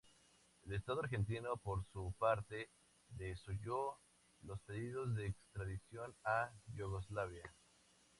[0.65, 2.71] El Estado argentino, por su parte,
[3.09, 3.99] desoyó
[4.41, 7.53] los pedidos de extradición a Yugoslavia.